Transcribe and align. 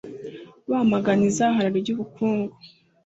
bamagana 0.69 1.23
izahara 1.31 1.69
ry’ubukungu 1.83 2.53